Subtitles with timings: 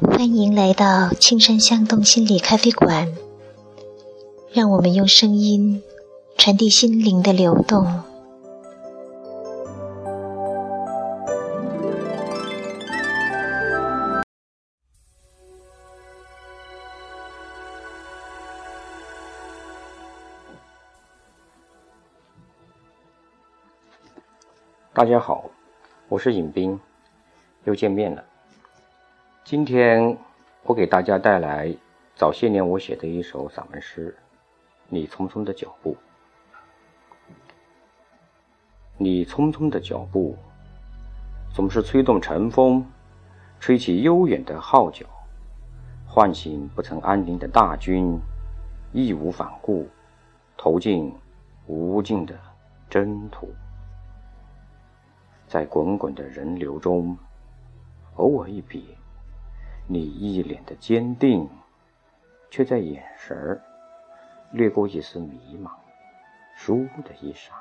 [0.00, 3.12] 欢迎来到青山向东心理咖啡馆，
[4.52, 5.82] 让我们用声音
[6.36, 7.84] 传递心灵的流动。
[24.92, 25.50] 大家好，
[26.08, 26.78] 我是尹斌，
[27.64, 28.27] 又见面了。
[29.50, 30.18] 今天
[30.62, 31.74] 我给大家带来
[32.14, 34.14] 早些年我写的一首散文诗
[34.90, 35.94] 《你匆匆的脚步》。
[38.98, 40.36] 你匆匆的脚步，
[41.54, 42.84] 总是吹动晨风，
[43.58, 45.06] 吹起悠远的号角，
[46.06, 48.20] 唤醒不曾安宁的大军，
[48.92, 49.88] 义无反顾，
[50.58, 51.10] 投进
[51.66, 52.38] 无尽的
[52.90, 53.48] 征途。
[55.46, 57.16] 在滚滚的人流中，
[58.16, 58.82] 偶尔一瞥，
[59.90, 61.48] 你一脸的坚定，
[62.50, 63.62] 却在眼神儿
[64.52, 65.70] 掠过一丝迷茫。
[66.58, 67.56] 倏的一闪，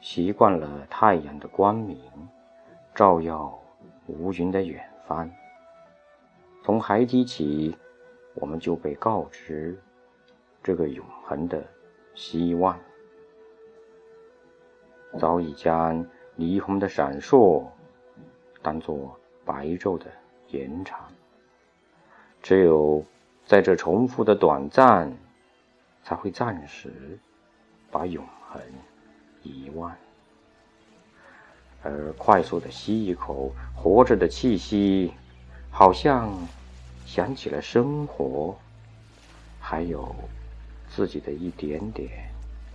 [0.00, 1.98] 习惯了太阳的光明，
[2.94, 3.58] 照耀
[4.06, 5.28] 无云的远方。
[6.62, 7.76] 从孩提起，
[8.34, 9.76] 我们就被告知
[10.62, 11.64] 这个永恒的
[12.14, 12.78] 希望。
[15.18, 16.06] 早已将
[16.36, 17.66] 霓虹的闪烁
[18.62, 20.06] 当作白昼的
[20.48, 21.00] 延长，
[22.42, 23.02] 只有
[23.46, 25.16] 在这重复的短暂，
[26.02, 27.18] 才会暂时
[27.90, 28.60] 把永恒
[29.44, 29.94] 遗忘。
[31.82, 35.12] 而快速的吸一口活着的气息，
[35.70, 36.36] 好像
[37.04, 38.58] 想起了生活，
[39.60, 40.12] 还有
[40.88, 42.28] 自己的一点点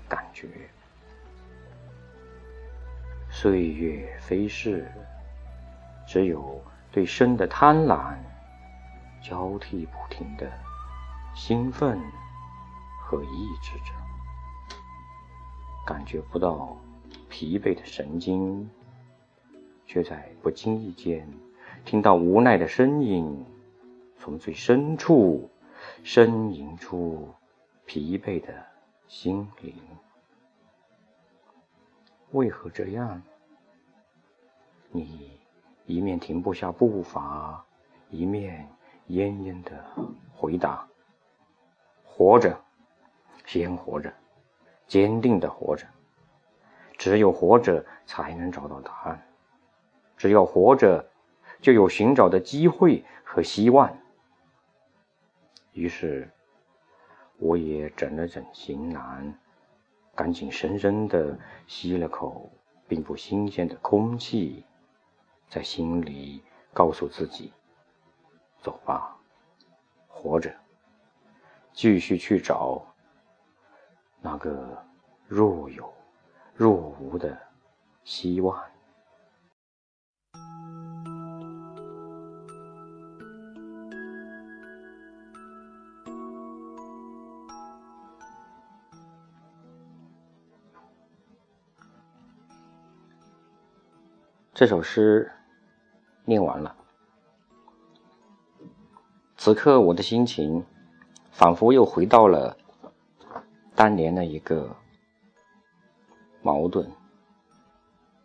[0.07, 0.47] 感觉。
[3.29, 4.89] 岁月飞逝，
[6.11, 8.17] 只有对生的贪婪
[9.23, 10.51] 交替不停的
[11.33, 11.97] 兴奋
[13.01, 13.93] 和抑制着，
[15.87, 16.75] 感觉不到
[17.29, 18.69] 疲惫的神经，
[19.87, 21.25] 却在不经意间
[21.85, 23.45] 听到无奈的声音，
[24.19, 25.49] 从最深处
[26.03, 27.33] 呻吟出
[27.85, 28.53] 疲惫的
[29.07, 29.73] 心灵。
[32.31, 33.23] 为何这样？
[34.89, 35.39] 你
[35.91, 37.65] 一面停不下步伐，
[38.09, 38.65] 一面
[39.09, 39.71] 奄奄的
[40.33, 40.87] 回答
[42.05, 42.57] ：“活着，
[43.45, 44.13] 先活着，
[44.87, 45.85] 坚定的活着。
[46.97, 49.21] 只有活着，才能找到答案。
[50.15, 51.05] 只要活着，
[51.59, 53.93] 就有寻找的机会和希望。”
[55.73, 56.31] 于是，
[57.37, 59.33] 我也整了整行囊，
[60.15, 61.37] 赶紧深深的
[61.67, 62.49] 吸了口
[62.87, 64.63] 并不新鲜的空气。
[65.51, 66.41] 在心里
[66.73, 67.51] 告诉自己
[68.63, 69.17] ：“走吧，
[70.07, 70.49] 活着，
[71.73, 72.81] 继续去找
[74.21, 74.81] 那个
[75.27, 75.93] 若有
[76.53, 77.37] 若无的
[78.05, 78.63] 希望。”
[94.53, 95.29] 这首诗。
[96.25, 96.75] 念完了，
[99.35, 100.63] 此刻我的心情
[101.31, 102.55] 仿佛又回到了
[103.75, 104.75] 当年的一个
[106.43, 106.89] 矛盾、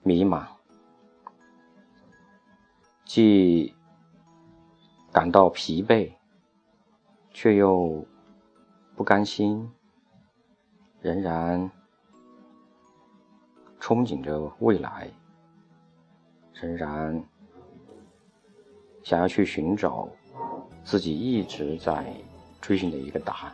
[0.02, 0.46] 迷茫，
[3.04, 3.74] 既
[5.10, 6.12] 感到疲惫，
[7.30, 8.06] 却又
[8.94, 9.72] 不甘心，
[11.00, 11.70] 仍然
[13.80, 15.10] 憧憬着未来，
[16.52, 17.26] 仍然。
[19.06, 20.08] 想要去寻找
[20.82, 22.12] 自己一直在
[22.60, 23.52] 追寻的一个答案。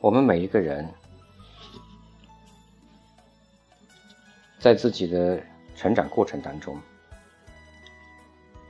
[0.00, 0.90] 我们每一个人
[4.58, 5.42] 在自己的
[5.76, 6.80] 成长过程当中，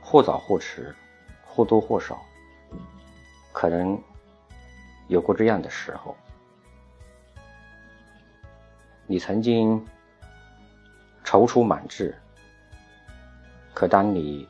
[0.01, 0.93] 或早或迟，
[1.45, 2.21] 或多或少，
[3.53, 3.97] 可能
[5.07, 6.17] 有过这样的时候，
[9.07, 9.81] 你曾经
[11.23, 12.13] 踌躇满志。
[13.83, 14.47] 可当你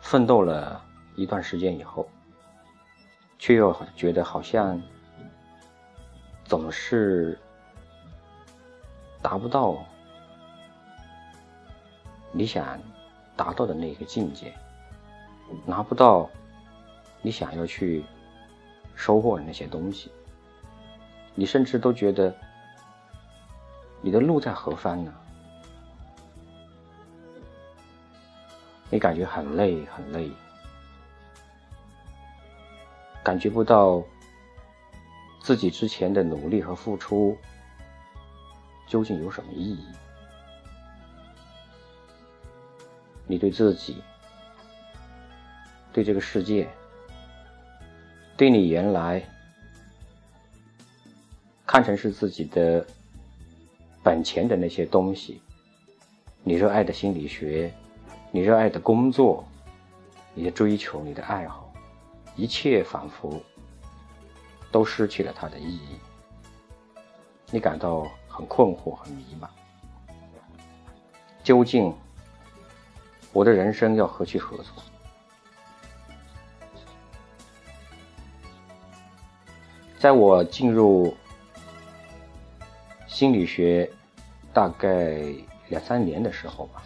[0.00, 2.08] 奋斗了一段时间以后，
[3.38, 4.82] 却又觉得好像
[6.44, 7.38] 总是
[9.22, 9.78] 达不到
[12.32, 12.76] 你想
[13.36, 14.52] 达到的那个境界，
[15.64, 16.28] 拿不到
[17.22, 18.04] 你想要去
[18.96, 20.10] 收获的那些东西，
[21.36, 22.34] 你甚至都觉得
[24.00, 25.14] 你的路在何方呢？
[28.90, 30.28] 你感觉很累很累，
[33.22, 34.02] 感觉不到
[35.40, 37.38] 自己之前的努力和付出
[38.88, 39.84] 究竟有什么意义？
[43.28, 44.02] 你对自己、
[45.92, 46.68] 对这个世界、
[48.36, 49.22] 对你原来
[51.64, 52.84] 看成是自己的
[54.02, 55.40] 本钱的那些东西，
[56.42, 57.72] 你热爱的心理学。
[58.32, 59.44] 你热爱的工作，
[60.34, 61.72] 你的追求，你的爱好，
[62.36, 63.40] 一切仿佛
[64.70, 65.98] 都失去了它的意义。
[67.50, 69.48] 你感到很困惑，很迷茫。
[71.42, 71.92] 究竟
[73.32, 74.80] 我的人生要何去何从？
[79.98, 81.12] 在我进入
[83.08, 83.90] 心理学
[84.52, 85.20] 大概
[85.68, 86.84] 两三年的时候吧。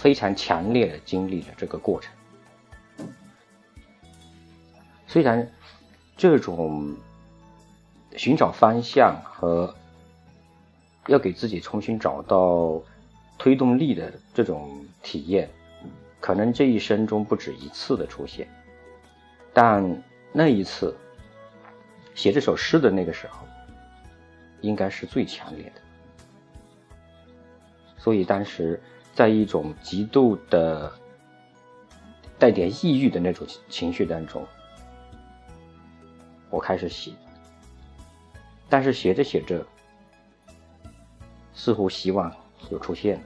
[0.00, 2.10] 非常强烈的经历了这个过程，
[5.06, 5.46] 虽然
[6.16, 6.96] 这种
[8.16, 9.74] 寻找方向和
[11.06, 12.80] 要给自己重新找到
[13.36, 15.50] 推动力的这种体验，
[16.18, 18.48] 可能这一生中不止一次的出现，
[19.52, 20.02] 但
[20.32, 20.96] 那一次
[22.14, 23.46] 写这首诗的那个时候，
[24.62, 25.82] 应该是最强烈的，
[27.98, 28.80] 所以当时。
[29.12, 30.92] 在一种极度的
[32.38, 34.46] 带点抑郁的那种情绪当中，
[36.48, 37.12] 我开始写，
[38.68, 39.66] 但是写着写着，
[41.52, 42.34] 似乎希望
[42.70, 43.24] 又出现了，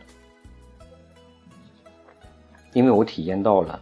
[2.73, 3.81] 因为我体验到了，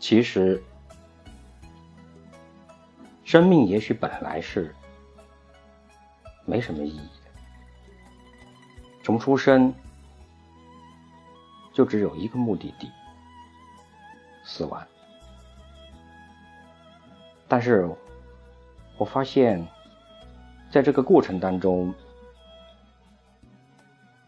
[0.00, 0.60] 其实
[3.22, 4.74] 生命也许本来是
[6.44, 7.08] 没什么意义。
[9.08, 9.72] 从出生
[11.72, 12.92] 就只有一个目的地——
[14.44, 14.86] 死亡。
[17.48, 17.88] 但是，
[18.98, 19.66] 我发现，
[20.70, 21.94] 在这个过程当中，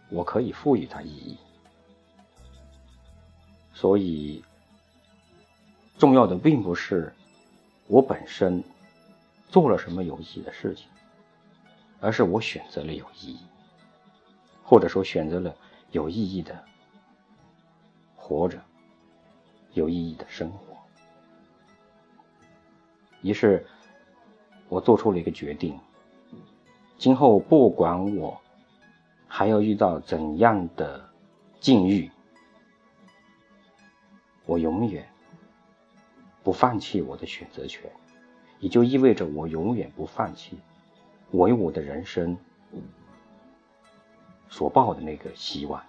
[0.08, 1.36] 我可以赋予它意义。
[3.74, 4.42] 所以，
[5.98, 7.12] 重要的并不是
[7.86, 8.64] 我本身
[9.50, 10.88] 做了什么有意义的事情，
[12.00, 13.40] 而是我选择了有意义。
[14.70, 15.52] 或者说选择了
[15.90, 16.64] 有意义的
[18.14, 18.62] 活着，
[19.72, 20.76] 有意义的生活。
[23.20, 23.66] 于是，
[24.68, 25.76] 我做出了一个决定：
[26.98, 28.40] 今后不管我
[29.26, 31.04] 还要遇到怎样的
[31.58, 32.08] 境遇，
[34.46, 35.04] 我永远
[36.44, 37.90] 不放弃我的选择权，
[38.60, 40.60] 也就意味着我永远不放弃
[41.32, 42.38] 为我的人生。
[44.50, 45.82] 所抱的那个希望，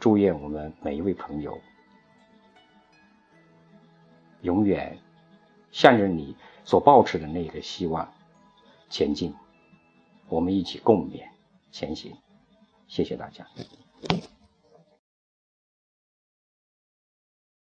[0.00, 1.60] 祝愿我们每一位朋友
[4.42, 4.98] 永远
[5.72, 8.10] 向着你所抱持的那个希望
[8.88, 9.34] 前进，
[10.28, 11.28] 我们一起共勉
[11.72, 12.16] 前行。
[12.86, 13.46] 谢谢大家。